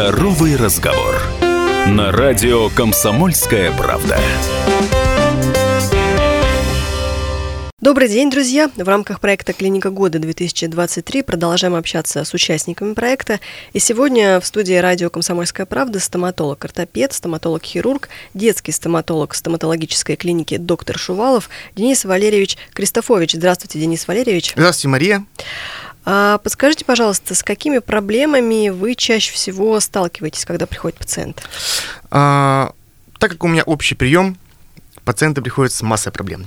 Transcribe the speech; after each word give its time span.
Здоровый 0.00 0.56
разговор. 0.56 1.20
На 1.86 2.10
радио 2.10 2.70
«Комсомольская 2.70 3.70
правда». 3.70 4.18
Добрый 7.82 8.08
день, 8.08 8.30
друзья! 8.30 8.70
В 8.74 8.88
рамках 8.88 9.20
проекта 9.20 9.52
«Клиника 9.52 9.90
года-2023» 9.90 11.22
продолжаем 11.22 11.74
общаться 11.74 12.24
с 12.24 12.32
участниками 12.32 12.94
проекта. 12.94 13.40
И 13.74 13.78
сегодня 13.78 14.40
в 14.40 14.46
студии 14.46 14.72
радио 14.72 15.10
«Комсомольская 15.10 15.66
правда» 15.66 16.00
стоматолог-ортопед, 16.00 17.12
стоматолог-хирург, 17.12 18.08
детский 18.32 18.72
стоматолог 18.72 19.34
стоматологической 19.34 20.16
клиники 20.16 20.56
«Доктор 20.56 20.96
Шувалов» 20.96 21.50
Денис 21.76 22.06
Валерьевич 22.06 22.56
Кристофович. 22.72 23.34
Здравствуйте, 23.34 23.78
Денис 23.78 24.08
Валерьевич. 24.08 24.52
Здравствуйте, 24.54 24.88
Мария. 24.88 25.26
А, 26.04 26.38
подскажите, 26.38 26.84
пожалуйста, 26.84 27.34
с 27.34 27.42
какими 27.42 27.78
проблемами 27.78 28.70
вы 28.70 28.94
чаще 28.94 29.32
всего 29.32 29.78
сталкиваетесь, 29.80 30.44
когда 30.44 30.66
приходит 30.66 30.98
пациент? 30.98 31.42
А, 32.10 32.72
так 33.18 33.32
как 33.32 33.44
у 33.44 33.48
меня 33.48 33.62
общий 33.64 33.94
прием, 33.94 34.36
пациенты 35.04 35.42
приходят 35.42 35.72
с 35.72 35.82
массой 35.82 36.12
проблем. 36.12 36.46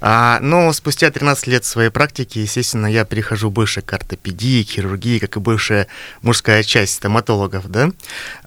А, 0.00 0.38
но 0.40 0.72
спустя 0.72 1.10
13 1.10 1.46
лет 1.46 1.64
своей 1.64 1.90
практики, 1.90 2.38
естественно, 2.40 2.86
я 2.86 3.04
перехожу 3.04 3.50
больше 3.50 3.82
к 3.82 3.92
ортопедии, 3.92 4.62
хирургии, 4.62 5.18
как 5.18 5.36
и 5.36 5.40
большая 5.40 5.86
мужская 6.22 6.62
часть 6.62 6.94
стоматологов, 6.94 7.70
да. 7.70 7.90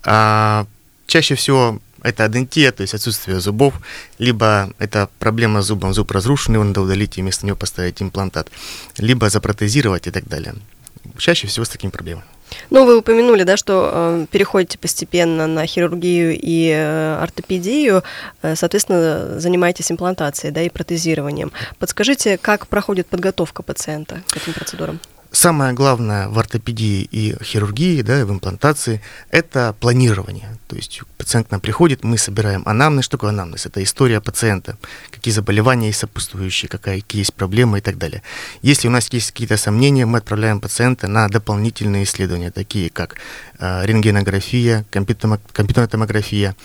А, 0.04 0.68
чаще 1.08 1.36
всего 1.36 1.80
это 2.06 2.24
адентия, 2.24 2.72
то 2.72 2.82
есть 2.82 2.94
отсутствие 2.94 3.40
зубов, 3.40 3.74
либо 4.20 4.74
это 4.78 5.10
проблема 5.20 5.62
с 5.62 5.66
зубом, 5.66 5.94
зуб 5.94 6.12
разрушен, 6.12 6.54
его 6.54 6.64
надо 6.64 6.82
удалить 6.82 7.18
и 7.18 7.22
вместо 7.22 7.46
него 7.46 7.58
поставить 7.58 8.02
имплантат, 8.02 8.50
либо 8.98 9.30
запротезировать 9.30 10.08
и 10.08 10.12
так 10.12 10.28
далее. 10.28 10.54
Чаще 11.18 11.48
всего 11.48 11.66
с 11.66 11.70
такими 11.70 11.92
проблемами. 11.92 12.26
Ну, 12.70 12.86
вы 12.86 12.98
упомянули, 12.98 13.44
да, 13.44 13.58
что 13.58 13.92
э, 13.92 14.26
переходите 14.32 14.78
постепенно 14.78 15.48
на 15.48 15.66
хирургию 15.66 16.38
и 16.40 16.70
э, 16.70 17.18
ортопедию, 17.22 18.04
э, 18.42 18.56
соответственно, 18.56 19.40
занимаетесь 19.40 19.92
имплантацией, 19.92 20.54
да, 20.54 20.62
и 20.62 20.70
протезированием. 20.70 21.52
Подскажите, 21.80 22.38
как 22.38 22.68
проходит 22.68 23.08
подготовка 23.08 23.64
пациента 23.64 24.22
к 24.28 24.38
этим 24.38 24.54
процедурам? 24.54 25.00
Самое 25.36 25.74
главное 25.74 26.30
в 26.30 26.40
ортопедии 26.40 27.10
и 27.12 27.36
хирургии, 27.44 28.02
да, 28.04 28.26
в 28.26 28.32
имплантации, 28.32 29.02
это 29.32 29.76
планирование. 29.82 30.58
То 30.70 30.78
есть 30.78 31.02
пациент 31.18 31.50
к 31.50 31.52
нам 31.52 31.60
приходит, 31.60 32.06
мы 32.06 32.18
собираем 32.18 32.64
анамнез. 32.66 33.04
Что 33.04 33.18
такое 33.18 33.32
анамнез? 33.32 33.66
Это 33.66 33.84
история 33.84 34.22
пациента, 34.22 34.78
какие 35.12 35.34
заболевания 35.34 35.88
есть 35.88 36.00
сопутствующие, 36.00 36.70
какие 36.70 37.20
есть 37.20 37.34
проблемы 37.34 37.80
и 37.80 37.82
так 37.82 37.98
далее. 37.98 38.24
Если 38.62 38.88
у 38.88 38.92
нас 38.92 39.12
есть 39.12 39.32
какие-то 39.32 39.58
сомнения, 39.58 40.06
мы 40.06 40.20
отправляем 40.20 40.62
пациента 40.62 41.10
на 41.10 41.28
дополнительные 41.28 42.06
исследования, 42.06 42.50
такие 42.50 42.90
как 42.90 43.18
э, 43.60 43.86
рентгенография, 43.86 44.86
компьютерная 44.90 45.88
томография, 45.90 46.56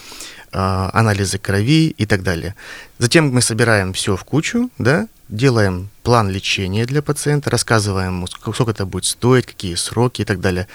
э, 0.52 0.90
анализы 0.92 1.38
крови 1.38 1.88
и 1.88 2.06
так 2.06 2.22
далее. 2.22 2.54
Затем 2.98 3.34
мы 3.34 3.42
собираем 3.42 3.92
все 3.94 4.14
в 4.14 4.22
кучу, 4.22 4.70
да, 4.78 5.08
делаем 5.30 5.88
план 6.02 6.28
лечения 6.28 6.84
для 6.84 7.02
пациента, 7.02 7.50
рассказываем 7.50 8.16
ему, 8.16 8.26
сколько 8.26 8.70
это 8.70 8.84
будет 8.84 9.04
стоить, 9.04 9.46
какие 9.46 9.74
сроки 9.76 10.22
и 10.22 10.24
так 10.24 10.40
далее. 10.40 10.66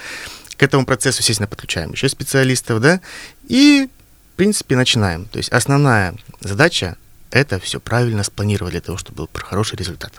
К 0.56 0.62
этому 0.62 0.86
процессу, 0.86 1.18
естественно, 1.20 1.46
подключаем 1.46 1.92
еще 1.92 2.08
специалистов, 2.08 2.80
да, 2.80 3.00
и, 3.46 3.88
в 4.32 4.36
принципе, 4.36 4.74
начинаем. 4.74 5.26
То 5.26 5.36
есть 5.38 5.50
основная 5.50 6.14
задача– 6.40 6.96
это 7.30 7.60
все 7.60 7.78
правильно 7.78 8.24
спланировать 8.24 8.72
для 8.72 8.80
того, 8.80 8.96
чтобы 8.96 9.16
был 9.16 9.30
хороший 9.34 9.76
результат. 9.76 10.12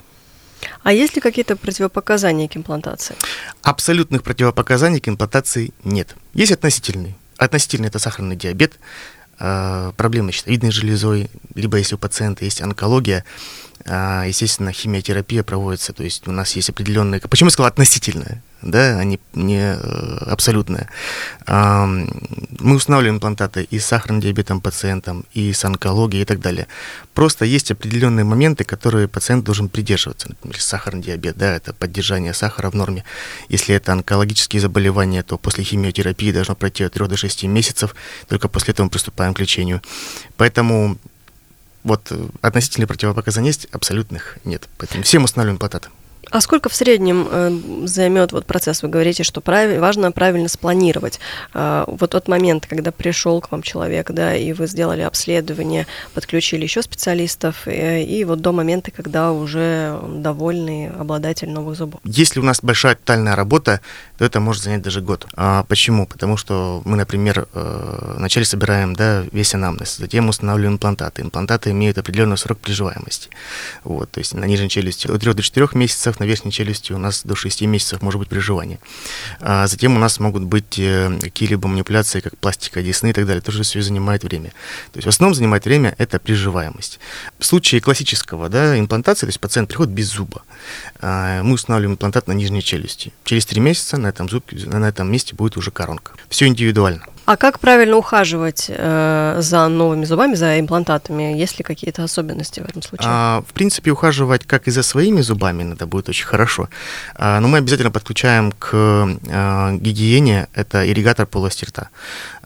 А 0.83 0.93
есть 0.93 1.15
ли 1.15 1.21
какие-то 1.21 1.55
противопоказания 1.55 2.47
к 2.47 2.55
имплантации? 2.55 3.15
Абсолютных 3.63 4.23
противопоказаний 4.23 4.99
к 4.99 5.07
имплантации 5.07 5.73
нет. 5.83 6.15
Есть 6.33 6.51
относительные. 6.51 7.15
Относительный– 7.37 7.87
это 7.89 7.99
сахарный 7.99 8.35
диабет, 8.35 8.73
э, 9.39 9.91
проблемы 9.97 10.31
с 10.31 10.35
щитовидной 10.35 10.71
железой, 10.71 11.29
либо 11.55 11.77
если 11.77 11.95
у 11.95 11.97
пациента 11.99 12.45
есть 12.45 12.61
онкология, 12.61 13.23
а, 13.23 13.66
естественно, 13.85 14.71
химиотерапия 14.71 15.43
проводится, 15.43 15.93
то 15.93 16.03
есть 16.03 16.27
у 16.27 16.31
нас 16.31 16.55
есть 16.55 16.69
определенные... 16.69 17.21
Почему 17.21 17.47
я 17.47 17.51
сказал 17.51 17.69
относительная, 17.69 18.43
да, 18.61 18.99
а 18.99 19.03
не, 19.03 19.19
не 19.33 19.59
э, 19.59 20.17
абсолютная? 20.25 20.89
Мы 21.47 22.75
устанавливаем 22.75 23.17
имплантаты 23.17 23.63
и 23.63 23.79
с 23.79 23.85
сахарным 23.85 24.19
диабетом 24.19 24.59
пациентам, 24.59 25.25
и 25.33 25.53
с 25.53 25.63
онкологией 25.63 26.23
и 26.23 26.25
так 26.25 26.39
далее. 26.39 26.67
Просто 27.13 27.45
есть 27.45 27.71
определенные 27.71 28.25
моменты, 28.25 28.63
которые 28.63 29.07
пациент 29.07 29.45
должен 29.45 29.69
придерживаться. 29.69 30.29
Например, 30.29 30.59
сахарный 30.59 31.03
диабет, 31.03 31.37
да, 31.37 31.55
это 31.55 31.73
поддержание 31.73 32.33
сахара 32.33 32.69
в 32.69 32.73
норме. 32.73 33.03
Если 33.47 33.75
это 33.75 33.93
онкологические 33.93 34.61
заболевания, 34.61 35.23
то 35.23 35.37
после 35.37 35.63
химиотерапии 35.63 36.31
должно 36.31 36.55
пройти 36.55 36.83
от 36.83 36.93
3 36.93 37.07
до 37.07 37.15
6 37.15 37.43
месяцев, 37.43 37.95
только 38.27 38.49
после 38.49 38.73
этого 38.73 38.85
мы 38.85 38.89
приступаем 38.89 39.33
к 39.33 39.39
лечению. 39.39 39.81
Поэтому 40.35 40.97
вот 41.83 42.11
э, 42.11 42.27
относительно 42.41 42.87
противопоказаний 42.87 43.53
абсолютных 43.71 44.37
нет. 44.43 44.67
Поэтому 44.77 45.03
всем 45.03 45.23
устанавливаем 45.23 45.59
плататы. 45.59 45.89
А 46.29 46.41
сколько 46.41 46.69
в 46.69 46.75
среднем 46.75 47.27
э, 47.29 47.87
займет 47.87 48.31
вот 48.31 48.45
процесс? 48.45 48.83
Вы 48.83 48.89
говорите, 48.89 49.23
что 49.23 49.41
прав... 49.41 49.77
важно 49.79 50.11
правильно 50.11 50.49
спланировать. 50.49 51.19
Э, 51.53 51.85
вот 51.87 52.11
тот 52.11 52.27
момент, 52.27 52.65
когда 52.65 52.91
пришел 52.91 53.39
к 53.41 53.51
вам 53.51 53.61
человек, 53.61 54.11
да, 54.11 54.35
и 54.35 54.53
вы 54.53 54.67
сделали 54.67 55.01
обследование, 55.01 55.87
подключили 56.13 56.63
еще 56.63 56.81
специалистов, 56.81 57.67
э, 57.67 58.03
и 58.03 58.23
вот 58.25 58.41
до 58.41 58.51
момента, 58.51 58.91
когда 58.91 59.31
уже 59.31 59.99
довольный 60.07 60.89
обладатель 60.89 61.49
новых 61.49 61.77
зубов. 61.77 62.01
Если 62.03 62.39
у 62.39 62.43
нас 62.43 62.59
большая 62.61 62.95
тотальная 62.95 63.35
работа, 63.35 63.81
то 64.17 64.25
это 64.25 64.39
может 64.39 64.63
занять 64.63 64.81
даже 64.81 65.01
год. 65.01 65.27
А 65.35 65.63
почему? 65.63 66.05
Потому 66.05 66.37
что 66.37 66.81
мы, 66.85 66.97
например, 66.97 67.47
э, 67.53 68.13
вначале 68.17 68.45
собираем 68.45 68.95
да, 68.95 69.23
весь 69.31 69.53
анамнез, 69.53 69.97
затем 69.97 70.27
устанавливаем 70.29 70.75
имплантаты. 70.75 71.21
Имплантаты 71.21 71.71
имеют 71.71 71.97
определенный 71.97 72.37
срок 72.37 72.59
приживаемости. 72.59 73.29
Вот, 73.83 74.11
то 74.11 74.19
есть 74.19 74.33
на 74.33 74.45
нижней 74.45 74.69
челюсти 74.69 75.07
от 75.07 75.21
3 75.21 75.33
до 75.33 75.41
4 75.41 75.69
месяцев, 75.73 76.16
на 76.19 76.25
верхней 76.25 76.51
челюсти 76.51 76.93
у 76.93 76.97
нас 76.97 77.23
до 77.23 77.35
6 77.35 77.61
месяцев 77.63 78.01
может 78.01 78.19
быть 78.19 78.29
приживание. 78.29 78.79
А 79.39 79.67
затем 79.67 79.95
у 79.95 79.99
нас 79.99 80.19
могут 80.19 80.43
быть 80.43 80.79
э, 80.79 81.17
какие-либо 81.21 81.67
манипуляции, 81.67 82.19
как 82.19 82.37
пластика 82.37 82.81
десны 82.81 83.09
и 83.09 83.13
так 83.13 83.25
далее. 83.25 83.41
Тоже 83.41 83.63
все 83.63 83.81
занимает 83.81 84.23
время. 84.23 84.49
То 84.91 84.97
есть 84.97 85.05
в 85.05 85.09
основном 85.09 85.35
занимает 85.35 85.65
время 85.65 85.95
это 85.97 86.19
приживаемость. 86.19 86.99
В 87.39 87.45
случае 87.45 87.81
классического 87.81 88.49
да, 88.49 88.79
имплантации, 88.79 89.25
то 89.25 89.29
есть 89.29 89.39
пациент 89.39 89.69
приходит 89.69 89.93
без 89.93 90.07
зуба, 90.09 90.43
а, 90.99 91.43
мы 91.43 91.53
устанавливаем 91.53 91.93
имплантат 91.93 92.27
на 92.27 92.33
нижней 92.33 92.63
челюсти. 92.63 93.13
Через 93.23 93.45
3 93.45 93.61
месяца 93.61 93.97
на 93.97 94.07
этом, 94.07 94.29
зуб, 94.29 94.45
на 94.51 94.87
этом 94.87 95.11
месте 95.11 95.35
будет 95.35 95.57
уже 95.57 95.71
коронка. 95.71 96.13
Все 96.29 96.47
индивидуально. 96.47 97.05
А 97.27 97.35
как 97.35 97.59
правильно 97.59 97.97
ухаживать 97.97 98.67
э, 98.69 99.35
за 99.39 99.67
новыми 99.67 100.05
зубами, 100.05 100.35
за 100.35 100.61
имплантатами? 100.61 101.37
Есть 101.37 101.57
ли 101.57 101.63
какие-то 101.65 102.05
особенности 102.05 102.61
в 102.61 102.63
этом 102.63 102.81
случае? 102.81 103.05
А, 103.09 103.43
в 103.45 103.53
принципе, 103.53 103.91
ухаживать 103.91 104.45
как 104.45 104.69
и 104.69 104.71
за 104.71 104.81
своими 104.81 105.19
зубами, 105.19 105.73
это 105.73 105.85
будет 105.85 106.07
очень 106.07 106.25
хорошо. 106.25 106.69
А, 107.15 107.41
но 107.41 107.49
мы 107.49 107.57
обязательно 107.57 107.91
подключаем 107.91 108.53
к 108.53 108.69
а, 108.71 109.73
гигиене 109.73 110.47
это 110.53 110.89
ирригатор 110.89 111.25
полости 111.25 111.65
рта. 111.65 111.89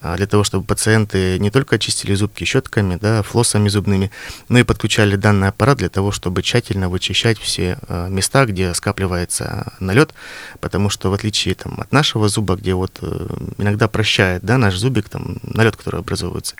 А, 0.01 0.17
для 0.17 0.25
того, 0.25 0.43
чтобы 0.43 0.65
пациенты 0.65 1.37
не 1.37 1.51
только 1.51 1.75
очистили 1.75 2.15
зубки 2.15 2.43
щетками, 2.43 2.97
да, 2.99 3.21
флоссами 3.21 3.69
зубными, 3.69 4.09
но 4.49 4.57
и 4.57 4.63
подключали 4.63 5.15
данный 5.15 5.49
аппарат 5.49 5.77
для 5.77 5.89
того, 5.89 6.11
чтобы 6.11 6.41
тщательно 6.41 6.89
вычищать 6.89 7.37
все 7.37 7.77
а, 7.87 8.07
места, 8.07 8.45
где 8.45 8.73
скапливается 8.73 9.73
налет, 9.79 10.15
потому 10.59 10.89
что 10.89 11.11
в 11.11 11.13
отличие 11.13 11.53
там, 11.53 11.79
от 11.79 11.91
нашего 11.91 12.29
зуба, 12.29 12.55
где 12.55 12.73
вот 12.73 12.97
э, 13.01 13.27
иногда 13.59 13.87
прощает 13.87 14.43
да, 14.43 14.57
наш 14.57 14.70
зубик, 14.77 15.09
там, 15.09 15.37
налет, 15.43 15.75
который 15.75 15.99
образовывается, 15.99 16.55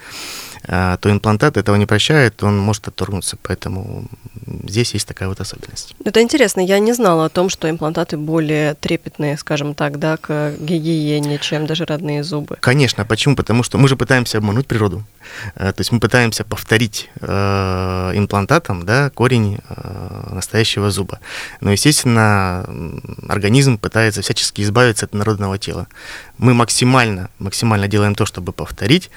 а, 0.68 0.98
то 0.98 1.12
имплантат 1.12 1.58
этого 1.58 1.76
не 1.76 1.86
прощает, 1.86 2.44
он 2.44 2.58
может 2.58 2.88
отторгнуться, 2.88 3.38
поэтому 3.42 4.08
здесь 4.64 4.94
есть 4.94 5.08
такая 5.08 5.30
вот 5.30 5.40
особенность. 5.40 5.96
Это 6.04 6.22
интересно, 6.22 6.62
я 6.62 6.80
не 6.80 6.94
знала 6.94 7.26
о 7.26 7.30
том, 7.30 7.50
что 7.50 7.70
имплантаты 7.70 8.18
более 8.18 8.76
трепетные, 8.76 9.38
скажем 9.38 9.74
так, 9.74 10.00
да, 10.00 10.18
к 10.18 10.56
гигиене, 10.60 11.40
чем 11.40 11.66
даже 11.66 11.86
родные 11.86 12.24
зубы. 12.24 12.58
Конечно, 12.60 13.06
почему? 13.06 13.36
Потому 13.36 13.64
что 13.64 13.78
мы 13.78 13.88
же 13.88 13.96
пытаемся 13.96 14.38
обмануть 14.38 14.68
природу. 14.68 15.04
Э, 15.56 15.72
то 15.72 15.82
есть 15.82 15.92
мы 15.92 16.00
пытаемся 16.00 16.44
повторить 16.44 17.10
э, 17.20 18.12
имплантатом 18.16 18.86
да, 18.86 19.10
корень 19.10 19.60
э, 19.70 20.34
настоящего 20.34 20.92
зуба. 20.92 21.20
Но, 21.62 21.72
естественно, 21.72 22.66
организм 23.28 23.78
пытается 23.78 24.22
всячески 24.22 24.62
избавиться 24.62 25.06
от 25.06 25.14
народного 25.14 25.58
тела. 25.58 25.88
Мы 26.38 26.54
максимально, 26.54 27.30
максимально 27.40 27.88
делаем 27.88 28.16
то, 28.16 28.26
чтобы 28.26 28.52
повторить, 28.52 29.10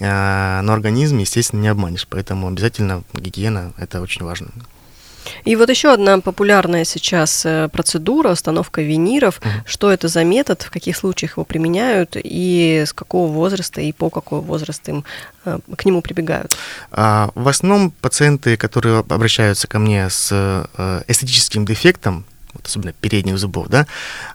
но 0.00 0.72
организм, 0.72 1.18
естественно, 1.18 1.60
не 1.60 1.68
обманешь. 1.68 2.06
Поэтому 2.08 2.48
обязательно 2.48 3.02
гигиена– 3.14 3.72
это 3.78 4.00
очень 4.00 4.24
важно. 4.24 4.48
И 5.44 5.56
вот 5.56 5.70
еще 5.70 5.92
одна 5.92 6.20
популярная 6.20 6.84
сейчас 6.84 7.44
э, 7.44 7.68
процедура 7.68 8.32
установка 8.32 8.82
виниров. 8.82 9.38
Угу. 9.38 9.48
Что 9.66 9.90
это 9.90 10.08
за 10.08 10.24
метод, 10.24 10.62
в 10.62 10.70
каких 10.70 10.96
случаях 10.96 11.32
его 11.32 11.44
применяют 11.44 12.16
и 12.16 12.84
с 12.86 12.92
какого 12.92 13.30
возраста 13.30 13.80
и 13.80 13.92
по 13.92 14.10
какой 14.10 14.40
возраст 14.40 14.86
им 14.88 15.04
э, 15.44 15.58
к 15.76 15.84
нему 15.84 16.02
прибегают? 16.02 16.56
А, 16.90 17.30
в 17.34 17.48
основном 17.48 17.90
пациенты, 17.90 18.56
которые 18.56 18.98
обращаются 18.98 19.68
ко 19.68 19.78
мне 19.78 20.08
с 20.10 20.28
э, 20.30 21.02
эстетическим 21.06 21.64
дефектом, 21.64 22.24
вот 22.58 22.66
особенно 22.66 22.92
передних 22.92 23.38
зубов, 23.38 23.68
да, 23.68 23.86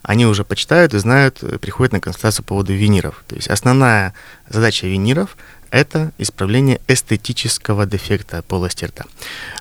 они 0.01 0.25
уже 0.25 0.43
почитают 0.43 0.93
и 0.93 0.99
знают, 0.99 1.43
э, 1.43 1.59
приходят 1.59 1.93
на 1.93 1.99
консультацию 1.99 2.43
по 2.43 2.49
поводу 2.49 2.73
виниров. 2.73 3.23
То 3.27 3.35
есть 3.35 3.47
основная 3.47 4.13
задача 4.49 4.87
виниров– 4.87 5.37
это 5.71 6.11
исправление 6.19 6.79
эстетического 6.87 7.85
дефекта 7.85 8.43
полости 8.43 8.85
рта. 8.85 9.05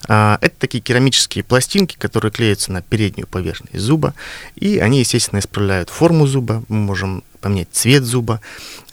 А, 0.08 0.38
это 0.42 0.54
такие 0.58 0.82
керамические 0.82 1.42
пластинки, 1.42 1.96
которые 1.96 2.30
клеятся 2.30 2.70
на 2.70 2.82
переднюю 2.82 3.26
поверхность 3.26 3.82
зуба, 3.82 4.14
и 4.54 4.78
они, 4.78 5.00
естественно, 5.00 5.38
исправляют 5.38 5.90
форму 5.90 6.26
зуба, 6.26 6.64
мы 6.68 6.76
можем 6.76 7.24
поменять 7.40 7.68
цвет 7.72 8.04
зуба 8.04 8.40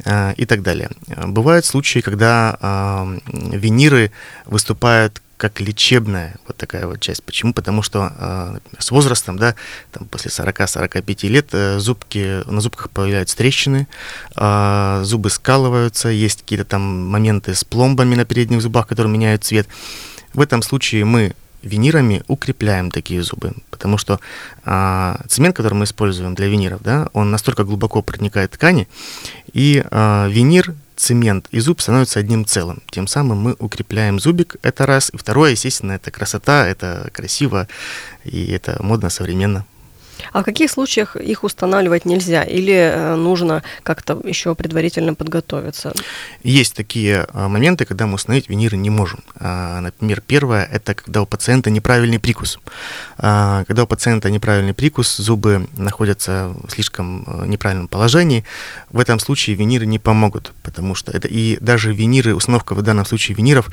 э, 0.06 0.34
и 0.38 0.46
так 0.46 0.62
далее. 0.64 0.90
Бывают 1.08 1.66
случаи, 1.66 2.00
когда 2.00 3.06
виниры 3.32 4.12
выступают 4.46 5.22
как 5.40 5.62
лечебная 5.62 6.36
вот 6.48 6.58
такая 6.58 6.86
вот 6.86 7.00
часть. 7.00 7.24
Почему? 7.24 7.54
Потому 7.54 7.82
что 7.82 8.12
э, 8.20 8.58
с 8.78 8.92
возрастом, 8.92 9.38
да, 9.38 9.56
там 9.94 10.06
после 10.06 10.30
40-45 10.32 11.28
лет 11.30 11.48
э, 11.54 11.80
зубки, 11.80 12.44
на 12.46 12.60
зубках 12.60 12.90
появляются 12.90 13.38
трещины, 13.38 13.88
э, 14.36 15.02
зубы 15.06 15.30
скалываются, 15.30 16.10
есть 16.10 16.42
какие-то 16.42 16.66
там 16.66 16.82
моменты 17.08 17.56
с 17.56 17.64
пломбами 17.64 18.16
на 18.16 18.26
передних 18.26 18.62
зубах, 18.62 18.86
которые 18.88 19.14
меняют 19.14 19.46
цвет. 19.46 19.70
В 20.34 20.42
этом 20.42 20.62
случае 20.62 21.06
мы 21.06 21.34
винирами 21.62 22.24
укрепляем 22.28 22.92
такие 22.92 23.24
зубы, 23.24 23.54
потому 23.70 23.98
что 23.98 24.20
а, 24.66 25.20
цемент, 25.28 25.56
который 25.56 25.74
мы 25.74 25.86
используем 25.86 26.36
для 26.36 26.48
виниров, 26.48 26.82
да, 26.82 27.10
он 27.14 27.32
настолько 27.32 27.64
глубоко 27.64 28.02
проникает 28.02 28.52
в 28.52 28.58
ткани, 28.58 28.88
и 29.54 29.84
а, 29.92 30.28
винир, 30.28 30.76
цемент 30.96 31.48
и 31.52 31.60
зуб 31.60 31.82
становятся 31.82 32.20
одним 32.20 32.46
целым. 32.46 32.82
Тем 32.92 33.08
самым 33.08 33.40
мы 33.40 33.56
укрепляем 33.60 34.20
зубик, 34.20 34.58
это 34.62 34.86
раз. 34.86 35.10
И 35.14 35.18
второе, 35.18 35.52
естественно, 35.52 35.94
это 35.94 36.12
красота, 36.12 36.68
это 36.68 37.10
красиво, 37.14 37.68
и 38.26 38.48
это 38.48 38.78
модно, 38.82 39.10
современно. 39.10 39.66
А 40.32 40.42
в 40.42 40.44
каких 40.44 40.72
случаях 40.72 41.16
их 41.16 41.44
устанавливать 41.44 42.06
нельзя 42.06 42.44
или 42.44 42.74
э, 42.74 43.16
нужно 43.16 43.64
как-то 43.84 44.20
еще 44.24 44.56
предварительно 44.56 45.14
подготовиться? 45.14 45.94
Есть 46.44 46.76
такие 46.76 47.28
а, 47.34 47.48
моменты, 47.48 47.86
когда 47.86 48.06
мы 48.06 48.16
установить 48.16 48.50
виниры 48.50 48.78
не 48.78 48.90
можем. 48.90 49.24
А, 49.36 49.80
например, 49.82 50.22
первое– 50.22 50.66
это 50.72 50.94
когда 50.94 51.22
у 51.22 51.26
пациента 51.26 51.70
неправильный 51.70 52.20
прикус. 52.20 52.60
А, 53.18 53.64
когда 53.66 53.84
у 53.84 53.88
пациента 53.88 54.30
неправильный 54.30 54.74
прикус, 54.74 55.18
зубы 55.18 55.68
находятся 55.78 56.54
в 56.64 56.72
слишком 56.72 57.24
э, 57.28 57.48
неправильном 57.48 57.88
положении, 57.88 58.46
в 58.90 59.00
этом 59.00 59.20
случае 59.20 59.56
виниры 59.56 59.86
не 59.86 60.00
помогут, 60.00 60.54
потому 60.64 60.96
что 60.96 61.12
это 61.12 61.28
и 61.28 61.58
даже 61.62 61.94
виниры, 61.94 62.36
установка 62.36 62.76
в 62.76 62.82
данном 62.82 63.06
случае 63.06 63.36
виниров 63.36 63.70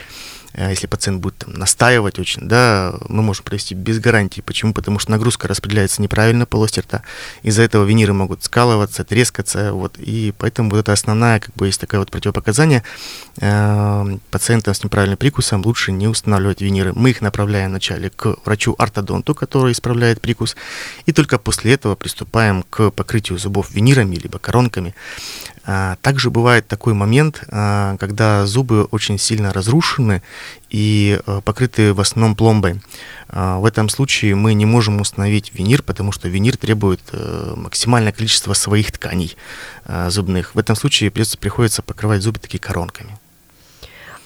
Э, 0.57 0.71
если 0.71 0.87
пациент 0.87 1.21
будет 1.21 1.39
там, 1.39 1.55
настаивать 1.55 2.19
очень, 2.19 2.49
да, 2.49 2.95
мы 3.09 3.23
можем 3.23 3.45
провести 3.45 3.75
без 3.75 4.01
гарантии. 4.01 4.41
Почему? 4.41 4.73
Потому 4.73 4.99
что 4.99 5.11
нагрузка 5.11 5.49
распределяется 5.49 6.03
неправильно 6.03 6.36
полости 6.45 6.81
рта. 6.81 7.03
Из-за 7.43 7.63
этого 7.63 7.85
виниры 7.85 8.13
могут 8.13 8.45
скалываться, 8.45 9.05
трескаться, 9.05 9.73
вот, 9.73 9.97
и 9.99 10.35
поэтому 10.37 10.71
вот 10.71 10.79
это 10.81 10.93
основная, 10.93 11.41
как 11.41 11.55
бы, 11.55 11.67
есть 11.67 11.81
такое 11.81 12.01
вот 12.01 12.11
противопоказание. 12.11 12.83
Э, 13.41 14.19
пациентам 14.31 14.75
с 14.75 14.85
неправильным 14.85 15.17
прикусом 15.17 15.65
лучше 15.65 15.93
не 15.93 16.09
устанавливать 16.09 16.61
виниры. 16.61 16.93
Мы 16.95 17.11
их 17.11 17.23
направляем 17.23 17.71
вначале 17.71 18.11
к 18.11 18.37
врачу-ортодонту, 18.45 19.35
который 19.35 19.73
исправляет 19.73 20.21
прикус, 20.21 20.57
и 21.07 21.13
только 21.13 21.39
после 21.39 21.73
этого 21.73 21.95
приступаем 21.95 22.65
к 22.69 22.91
покрытию 22.91 23.39
зубов 23.39 23.71
винирами 23.71 24.17
либо 24.17 24.39
коронками. 24.39 24.95
А, 25.67 25.97
также 26.01 26.31
бывает 26.31 26.69
такой 26.69 26.95
момент, 26.95 27.43
а, 27.51 27.97
когда 27.99 28.47
зубы 28.47 28.85
очень 28.85 29.19
сильно 29.19 29.53
разрушены 29.53 30.23
и 30.71 31.21
э, 31.25 31.41
покрыты 31.45 31.93
в 31.93 32.01
основном 32.01 32.37
пломбой. 32.37 32.81
А, 33.29 33.59
в 33.59 33.65
этом 33.65 33.89
случае 33.89 34.37
мы 34.37 34.55
не 34.55 34.65
можем 34.65 35.01
установить 35.01 35.53
винир, 35.55 35.83
потому 35.83 36.13
что 36.13 36.29
винир 36.29 36.57
требует 36.57 37.01
э, 37.13 37.55
максимальное 37.57 38.13
количество 38.13 38.53
своих 38.53 38.93
тканей 38.93 39.37
зубных. 40.09 40.55
В 40.55 40.59
этом 40.59 40.75
случае 40.75 41.11
приходится 41.11 41.83
покрывать 41.83 42.23
зубы 42.23 42.41
такие 42.41 42.59
коронками. 42.59 43.19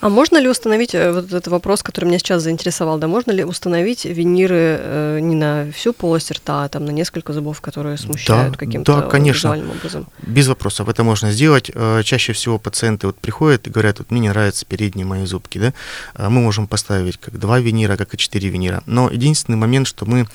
А 0.00 0.08
можно 0.08 0.38
ли 0.38 0.49
установить, 0.49 0.94
э, 0.94 1.12
вот 1.12 1.26
этот 1.26 1.49
вопрос, 1.49 1.82
который 1.82 2.06
меня 2.06 2.19
сейчас 2.19 2.43
заинтересовал, 2.43 2.99
да, 2.99 3.06
можно 3.06 3.32
ли 3.32 3.44
установить 3.44 4.06
виниры 4.06 4.79
э, 4.81 5.19
не 5.20 5.37
на 5.37 5.70
всю 5.73 5.93
полость 5.93 6.31
рта, 6.31 6.64
а 6.64 6.69
там 6.69 6.87
на 6.87 6.91
несколько 6.91 7.35
зубов, 7.35 7.61
которые 7.61 7.99
смущают 7.99 8.52
да, 8.52 8.58
каким-то 8.58 8.97
да, 8.97 9.02
конечно. 9.02 9.49
визуальным 9.49 9.70
образом? 9.73 10.06
Без 10.23 10.49
вопросов, 10.49 10.88
это 10.88 11.05
можно 11.05 11.31
сделать. 11.32 11.70
Э, 11.75 12.02
чаще 12.02 12.32
всего 12.32 12.58
пациенты 12.58 13.08
вот 13.08 13.19
приходят 13.19 13.67
и 13.67 13.70
говорят, 13.70 13.99
вот 13.99 14.11
мне 14.11 14.20
не 14.20 14.29
нравятся 14.31 14.64
передние 14.64 15.05
мои 15.05 15.26
зубки, 15.26 15.58
да, 15.58 15.75
а 16.14 16.31
мы 16.31 16.41
можем 16.41 16.67
поставить 16.67 17.19
как 17.19 17.38
два 17.38 17.58
винира, 17.61 17.99
как 17.99 18.14
и 18.14 18.17
четыре 18.17 18.49
винира. 18.49 18.82
Но 18.87 19.11
единственный 19.11 19.56
момент, 19.56 19.87
что 19.87 20.06
мы 20.06 20.26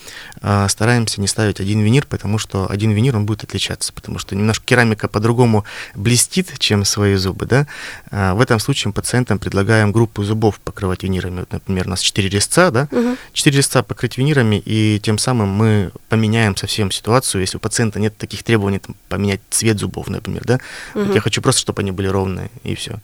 э, 0.42 0.68
стараемся 0.70 1.20
не 1.20 1.28
ставить 1.28 1.60
один 1.60 1.80
винир, 1.80 2.06
потому 2.06 2.38
что 2.38 2.70
один 2.70 2.92
винир, 2.92 3.16
он 3.16 3.26
будет 3.26 3.44
отличаться, 3.44 3.92
потому 3.94 4.20
что 4.20 4.36
немножко 4.36 4.64
керамика 4.64 5.08
по-другому 5.08 5.66
блестит, 5.96 6.54
чем 6.60 6.86
свои 6.86 7.16
зубы, 7.16 7.48
да. 7.48 7.68
В 8.12 8.40
этом 8.42 8.60
случае 8.60 8.94
пациентам 8.94 9.40
предлагаем 9.40 9.55
предлагаем 9.56 9.94
группу 9.94 10.22
зубов 10.22 10.60
покрывать 10.60 11.04
винирами. 11.04 11.40
Вот, 11.40 11.52
например, 11.54 11.88
у 11.88 11.92
нас 11.92 12.02
4 12.02 12.28
резца, 12.28 12.72
да? 12.72 12.90
Угу. 12.92 13.16
4 13.32 13.58
резца 13.58 13.84
покрыть 13.84 14.18
винирами, 14.18 14.62
и 14.66 15.00
тем 15.02 15.18
самым 15.18 15.48
мы 15.48 15.92
поменяем 16.10 16.58
совсем 16.58 16.92
ситуацию. 16.92 17.40
Если 17.40 17.56
у 17.56 17.62
пациента 17.62 17.98
нет 17.98 18.18
таких 18.18 18.44
требований, 18.44 18.80
там, 18.80 18.96
поменять 19.08 19.40
цвет 19.50 19.80
зубов, 19.80 20.10
например, 20.10 20.44
да? 20.44 20.60
Угу. 20.94 21.06
Вот 21.06 21.16
я 21.16 21.22
хочу 21.22 21.42
просто, 21.42 21.62
чтобы 21.62 21.82
они 21.84 21.92
были 21.92 22.08
ровные, 22.08 22.52
и 22.64 22.76
все. 22.76 23.00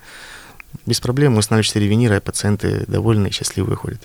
Без 0.86 1.00
проблем 1.00 1.34
мы 1.34 1.40
устанавливаем 1.40 1.68
4 1.68 1.88
винира, 1.88 2.18
и 2.18 2.20
пациенты 2.20 2.84
довольны 2.88 3.28
и 3.28 3.32
счастливы 3.32 3.70
выходят. 3.70 4.02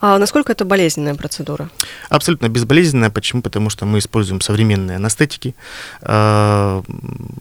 А 0.00 0.18
насколько 0.18 0.52
это 0.52 0.64
болезненная 0.64 1.16
процедура? 1.16 1.68
Абсолютно 2.08 2.48
безболезненная. 2.48 3.10
Почему? 3.10 3.42
Потому 3.42 3.68
что 3.68 3.84
мы 3.84 3.98
используем 3.98 4.40
современные 4.40 4.96
анестетики. 4.96 5.54
Э, 6.00 6.82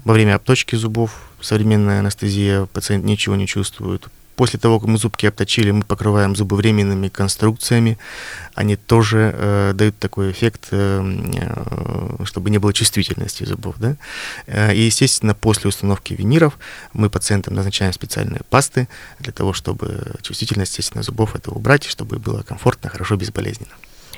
во 0.04 0.13
время 0.13 0.36
обточки 0.36 0.75
зубов 0.75 1.12
современная 1.40 2.00
анестезия, 2.00 2.66
пациент 2.66 3.06
ничего 3.06 3.36
не 3.36 3.48
чувствует. 3.48 4.10
После 4.35 4.59
того, 4.59 4.80
как 4.80 4.89
мы 4.89 4.97
зубки 4.97 5.25
обточили, 5.25 5.71
мы 5.71 5.83
покрываем 5.83 6.35
зубы 6.35 6.56
временными 6.56 7.07
конструкциями. 7.07 7.97
Они 8.56 8.75
тоже 8.75 9.33
э, 9.35 9.74
дают 9.75 9.97
такой 10.00 10.31
эффект, 10.31 10.69
э, 10.71 11.01
э, 11.35 12.25
чтобы 12.25 12.50
не 12.50 12.57
было 12.57 12.74
чувствительности 12.74 13.44
зубов. 13.44 13.75
Да? 13.77 13.95
Э, 14.47 14.74
и, 14.74 14.81
естественно, 14.81 15.35
после 15.35 15.69
установки 15.69 16.13
виниров 16.13 16.57
мы 16.94 17.09
пациентам 17.09 17.53
назначаем 17.53 17.94
специальные 17.94 18.41
пасты 18.50 18.88
для 19.19 19.31
того, 19.31 19.53
чтобы 19.53 20.15
чувствительность, 20.21 20.77
естественно, 20.77 21.03
зубов 21.03 21.35
это 21.35 21.51
убрать, 21.51 21.83
чтобы 21.83 22.18
было 22.18 22.41
комфортно, 22.41 22.89
хорошо, 22.89 23.15
безболезненно. 23.15 23.74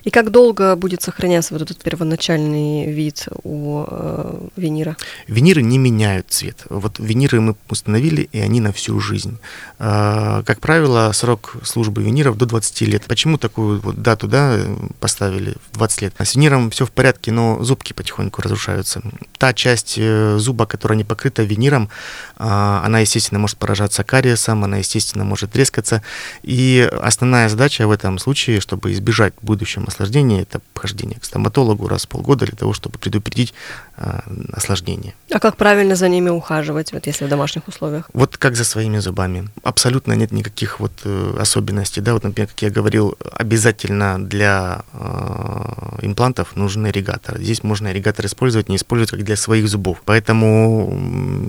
И 0.05 0.11
как 0.11 0.29
долго 0.29 0.75
будет 0.75 1.01
сохраняться 1.01 1.53
вот 1.55 1.63
этот 1.63 1.81
первоначальный 1.81 2.91
вид 2.91 3.27
у 3.43 3.85
э, 3.87 4.34
винира? 4.61 4.97
Виниры 5.27 5.61
не 5.61 5.77
меняют 5.77 6.27
цвет. 6.29 6.65
Вот 6.69 6.99
виниры 6.99 7.41
мы 7.41 7.55
установили, 7.69 8.29
и 8.31 8.39
они 8.39 8.59
на 8.59 8.71
всю 8.71 8.99
жизнь. 8.99 9.37
Э, 9.79 10.43
как 10.45 10.59
правило, 10.59 11.11
срок 11.13 11.57
службы 11.63 12.03
виниров 12.03 12.37
до 12.37 12.45
20 12.45 12.81
лет. 12.81 13.03
Почему 13.05 13.37
такую 13.37 13.81
вот 13.81 14.01
дату 14.01 14.27
да, 14.27 14.59
поставили 14.99 15.55
20 15.73 16.01
лет? 16.01 16.13
С 16.19 16.35
виниром 16.35 16.69
все 16.69 16.85
в 16.85 16.91
порядке, 16.91 17.31
но 17.31 17.63
зубки 17.63 17.93
потихоньку 17.93 18.41
разрушаются. 18.41 19.01
Та 19.37 19.53
часть 19.53 19.95
э, 19.97 20.37
зуба, 20.37 20.65
которая 20.65 20.97
не 20.97 21.03
покрыта 21.03 21.43
виниром, 21.43 21.89
э, 22.37 22.43
она, 22.43 22.99
естественно, 22.99 23.39
может 23.39 23.57
поражаться 23.57 24.03
кариесом, 24.03 24.63
она, 24.63 24.77
естественно, 24.77 25.23
может 25.23 25.51
трескаться. 25.51 26.01
И 26.43 26.89
основная 27.01 27.49
задача 27.49 27.87
в 27.87 27.91
этом 27.91 28.19
случае, 28.19 28.59
чтобы 28.59 28.91
избежать 28.91 29.33
в 29.41 29.45
будущем 29.45 29.85
осложнения, 29.87 30.41
это 30.41 30.61
похождение 30.73 31.19
к 31.19 31.25
стоматологу 31.25 31.87
раз 31.87 32.05
в 32.05 32.09
полгода 32.09 32.45
для 32.45 32.55
того, 32.55 32.73
чтобы 32.73 32.99
предупредить 32.99 33.53
э, 33.97 34.19
осложнения. 34.51 35.13
А 35.31 35.39
как 35.39 35.55
правильно 35.55 35.95
за 35.95 36.09
ними 36.09 36.29
ухаживать, 36.29 36.91
вот 36.91 37.07
если 37.07 37.25
в 37.25 37.29
домашних 37.29 37.67
условиях? 37.67 38.09
Вот 38.13 38.37
как 38.37 38.55
за 38.55 38.65
своими 38.65 38.99
зубами. 38.99 39.49
Абсолютно 39.63 40.13
нет 40.13 40.31
никаких 40.31 40.79
вот 40.79 40.91
э, 41.05 41.37
особенностей. 41.39 42.01
Да? 42.01 42.13
Вот, 42.13 42.23
например, 42.23 42.49
как 42.49 42.61
я 42.61 42.69
говорил, 42.69 43.17
обязательно 43.31 44.23
для 44.23 44.83
э, 44.93 46.05
имплантов 46.05 46.55
нужен 46.55 46.87
ирригатор. 46.87 47.37
Здесь 47.39 47.63
можно 47.63 47.91
ирригатор 47.91 48.25
использовать, 48.25 48.69
не 48.69 48.75
использовать 48.75 49.11
как 49.11 49.23
для 49.23 49.35
своих 49.35 49.67
зубов. 49.67 50.01
Поэтому 50.05 50.93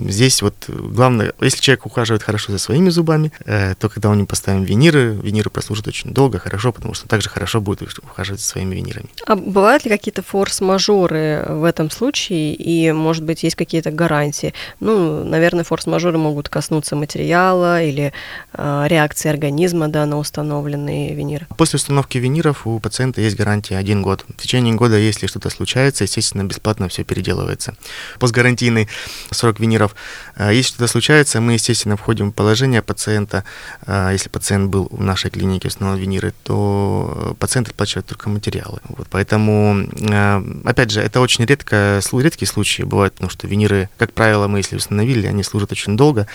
здесь 0.07 0.41
вот 0.41 0.55
главное, 0.69 1.33
если 1.41 1.59
человек 1.59 1.85
ухаживает 1.85 2.23
хорошо 2.23 2.51
за 2.51 2.59
своими 2.59 2.89
зубами, 2.89 3.31
э, 3.45 3.75
то 3.75 3.89
когда 3.89 4.09
мы 4.09 4.25
поставим 4.25 4.63
виниры, 4.63 5.19
виниры 5.21 5.49
прослужат 5.49 5.87
очень 5.87 6.13
долго, 6.13 6.39
хорошо, 6.39 6.71
потому 6.71 6.93
что 6.93 7.07
также 7.07 7.29
хорошо 7.29 7.59
будет 7.59 7.81
ухаживать 7.81 8.37
пользоваться 8.37 8.47
своими 8.47 8.75
винирами. 8.75 9.09
А 9.25 9.35
бывают 9.35 9.85
ли 9.85 9.91
какие-то 9.91 10.21
форс-мажоры 10.21 11.45
в 11.49 11.63
этом 11.63 11.89
случае? 11.89 12.53
И, 12.53 12.86
может 12.93 13.23
быть, 13.23 13.43
есть 13.43 13.55
какие-то 13.55 13.91
гарантии? 13.91 14.53
Ну, 14.79 15.23
наверное, 15.23 15.63
форс-мажоры 15.63 16.17
могут 16.17 16.49
коснуться 16.49 16.95
материала 16.95 17.83
или 17.83 18.13
э, 18.53 18.85
реакции 18.87 19.29
организма 19.29 19.87
да, 19.87 20.05
на 20.05 20.17
установленные 20.17 21.13
виниры. 21.13 21.47
После 21.57 21.77
установки 21.77 22.17
виниров 22.17 22.67
у 22.67 22.79
пациента 22.79 23.21
есть 23.21 23.35
гарантия 23.35 23.77
один 23.77 24.01
год. 24.01 24.25
В 24.27 24.41
течение 24.41 24.73
года, 24.75 24.97
если 24.97 25.27
что-то 25.27 25.49
случается, 25.49 26.03
естественно, 26.03 26.43
бесплатно 26.43 26.87
все 26.87 27.03
переделывается. 27.03 27.75
Постгарантийный 28.19 28.87
срок 29.31 29.59
виниров. 29.59 29.95
Э, 30.35 30.53
если 30.53 30.69
что-то 30.69 30.87
случается, 30.87 31.41
мы, 31.41 31.53
естественно, 31.53 31.97
входим 31.97 32.31
в 32.31 32.33
положение 32.33 32.81
пациента. 32.81 33.43
Э, 33.85 34.09
если 34.11 34.29
пациент 34.29 34.69
был 34.69 34.87
в 34.91 35.01
нашей 35.01 35.29
клинике, 35.31 35.67
установил 35.67 35.99
виниры, 35.99 36.33
то 36.43 37.35
пациент 37.39 37.69
оплачивает 37.69 38.05
только 38.05 38.29
материалы. 38.29 38.79
Вот, 38.89 39.07
поэтому, 39.09 39.87
опять 40.65 40.91
же, 40.91 41.01
это 41.01 41.21
очень 41.21 41.45
редко, 41.45 42.01
редкие 42.13 42.47
случаи 42.77 42.83
бывают, 42.83 43.13
потому 43.13 43.29
что 43.29 43.47
виниры, 43.47 43.89
как 43.97 44.13
правило, 44.13 44.47
мы 44.47 44.59
если 44.59 44.77
установили, 44.77 45.27
они 45.27 45.43
служат 45.43 45.71
очень 45.71 45.97
долго. 45.97 46.27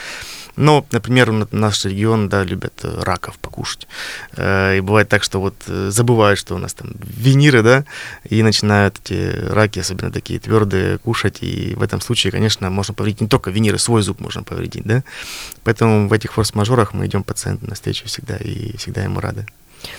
Но, 0.56 0.84
например, 0.92 1.32
наш 1.52 1.84
регион, 1.84 2.28
да, 2.28 2.44
любят 2.44 2.80
э, 2.82 3.02
раков 3.02 3.38
покушать. 3.38 3.88
Э, 4.36 4.76
и 4.76 4.80
бывает 4.80 5.08
так, 5.08 5.22
что 5.22 5.40
вот 5.40 5.54
э, 5.66 5.90
забывают, 5.90 6.38
что 6.38 6.54
у 6.54 6.58
нас 6.58 6.74
там 6.74 6.90
виниры, 7.00 7.62
да, 7.62 7.84
и 8.30 8.42
начинают 8.42 8.98
эти 9.02 9.46
раки, 9.48 9.80
особенно 9.80 10.10
такие 10.10 10.38
твердые, 10.38 10.98
кушать. 10.98 11.38
И 11.42 11.74
в 11.74 11.82
этом 11.82 12.00
случае, 12.00 12.32
конечно, 12.32 12.70
можно 12.70 12.94
повредить 12.94 13.22
не 13.22 13.28
только 13.28 13.50
виниры, 13.50 13.78
свой 13.78 14.02
зуб 14.02 14.20
можно 14.20 14.42
повредить, 14.42 14.84
да. 14.84 15.02
Поэтому 15.64 16.08
в 16.08 16.12
этих 16.12 16.32
форс-мажорах 16.32 16.92
мы 16.92 17.06
идем 17.06 17.22
пациенту 17.22 17.66
на 17.66 17.74
встречу 17.74 18.04
всегда 18.06 18.36
и 18.36 18.76
всегда 18.76 19.04
ему 19.04 19.20
рады. 19.20 19.46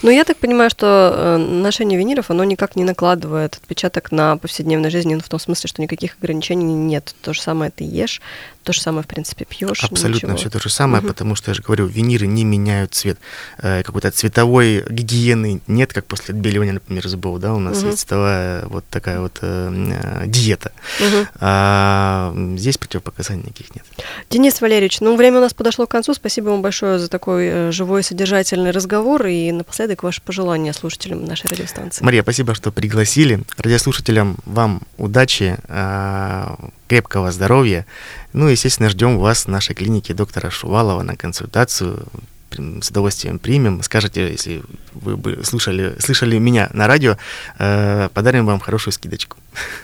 Но 0.02 0.12
я 0.12 0.24
так 0.24 0.38
понимаю, 0.38 0.70
что 0.70 1.14
э, 1.16 1.38
ношение 1.38 1.98
виниров, 1.98 2.30
оно 2.30 2.44
никак 2.44 2.76
не 2.76 2.84
накладывает 2.84 3.56
отпечаток 3.56 4.12
на 4.12 4.38
повседневной 4.38 4.90
жизни, 4.90 5.16
ну, 5.16 5.22
в 5.22 5.30
том 5.30 5.40
смысле, 5.40 5.68
что 5.68 5.82
никаких 5.82 6.18
ограничений 6.22 6.74
нет. 6.74 7.16
То 7.22 7.34
же 7.34 7.42
самое 7.42 7.72
ты 7.72 7.84
ешь, 7.84 8.22
то 8.64 8.74
же 8.74 8.82
самое, 8.82 9.04
в 9.04 9.08
принципе, 9.08 9.46
пьешь. 9.46 9.84
Абсолютно 9.84 10.28
ничего. 10.28 10.38
все 10.38 10.50
то 10.50 10.60
же 10.60 10.70
самое, 10.70 11.00
угу. 11.00 11.10
потому 11.10 11.36
что 11.36 11.52
я 11.52 11.56
же 11.56 11.62
говорю, 11.62 11.86
виниры 11.86 12.28
не 12.28 12.44
меняют 12.44 12.94
цвет. 12.94 13.18
Э, 13.58 13.84
какой-то 13.84 14.10
цветовой 14.12 14.86
гигиены 14.90 15.62
нет, 15.68 15.94
как 15.94 16.06
после 16.06 16.34
отбеливания, 16.34 16.74
например, 16.74 17.08
зубов, 17.08 17.40
да, 17.40 17.54
у 17.54 17.60
нас 17.60 17.80
угу. 17.80 17.88
есть 17.88 18.00
цветовая 18.00 18.66
вот 18.68 18.86
такая 18.90 19.20
вот 19.20 19.40
э, 19.42 20.24
э, 20.24 20.28
диета. 20.28 20.72
Угу. 21.00 21.28
А 21.42 22.34
здесь 22.58 22.78
противопоказаний 22.78 23.44
никаких 23.44 23.76
нет. 23.76 23.86
Денис 24.30 24.60
Валерьевич, 24.62 25.02
ну, 25.02 25.16
время 25.16 25.40
у 25.40 25.42
нас 25.42 25.54
подошло 25.54 25.86
к 25.86 25.92
концу. 25.92 26.14
Спасибо 26.14 26.50
вам 26.50 26.62
большое 26.62 27.00
за 27.00 27.10
такой 27.10 27.72
живой, 27.72 28.04
содержательный 28.04 28.72
разговор 28.72 29.26
и 29.28 29.52
напоследок 29.74 30.04
ваши 30.04 30.22
пожелания 30.22 30.72
слушателям 30.72 31.26
нашей 31.26 31.48
радиостанции. 31.48 32.04
Мария, 32.04 32.22
спасибо, 32.22 32.54
что 32.54 32.72
пригласили. 32.72 33.44
Радиослушателям 33.58 34.38
вам 34.46 34.82
удачи, 34.98 35.58
а, 35.68 36.56
крепкого 36.88 37.32
здоровья. 37.32 37.88
Ну 38.34 38.48
естественно, 38.48 38.90
ждем 38.90 39.18
вас 39.18 39.46
в 39.46 39.48
нашей 39.48 39.74
клинике 39.74 40.14
доктора 40.14 40.52
Шувалова 40.52 41.02
на 41.02 41.16
консультацию 41.16 42.06
с 42.52 42.90
удовольствием 42.92 43.40
примем. 43.40 43.82
Скажите, 43.82 44.30
если 44.30 44.62
вы 45.04 45.18
бы 45.18 45.44
слушали, 45.44 45.96
слышали 46.00 46.38
меня 46.38 46.70
на 46.74 46.88
радио, 46.88 47.18
э, 47.60 48.10
подарим 48.14 48.46
вам 48.46 48.60
хорошую 48.60 48.94
скидочку. 48.94 49.38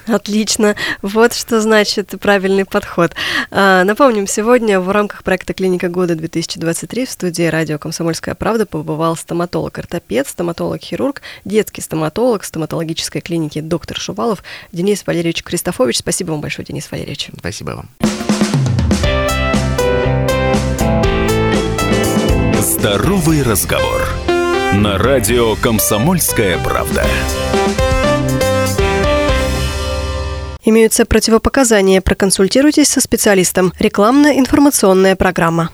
Отлично. 0.08 0.76
Вот 1.02 1.34
что 1.34 1.62
значит 1.62 2.14
правильный 2.20 2.66
подход. 2.66 3.14
Э, 3.52 3.84
напомним, 3.84 4.28
сегодня 4.28 4.80
в 4.80 4.90
рамках 4.90 5.24
проекта 5.24 5.54
«Клиника 5.54 5.90
года 5.90 6.16
2023» 6.16 7.06
в 7.06 7.12
студии 7.12 7.44
радио 7.44 7.78
«Комсомольская 7.78 8.36
правда» 8.36 8.66
побывал 8.66 9.16
стоматолог-ортопед, 9.16 10.28
стоматолог-хирург, 10.28 11.22
детский 11.46 11.82
стоматолог 11.82 12.44
стоматологической 12.44 13.22
клиники 13.22 13.62
доктор 13.62 13.98
Шувалов 13.98 14.44
Денис 14.72 15.06
Валерьевич 15.06 15.44
Кристофович. 15.44 15.98
Спасибо 15.98 16.32
вам 16.32 16.42
большое, 16.42 16.66
Денис 16.66 16.90
Валерьевич. 16.92 17.30
Спасибо 17.38 17.72
вам. 17.72 17.90
Здоровый 22.60 23.44
разговор. 23.44 24.19
На 24.72 25.00
радио 25.00 25.56
«Комсомольская 25.56 26.60
правда». 26.60 27.04
Имеются 30.64 31.06
противопоказания. 31.06 32.02
Проконсультируйтесь 32.02 32.88
со 32.88 33.02
специалистом. 33.02 33.74
Рекламно-информационная 33.80 35.16
программа. 35.16 35.68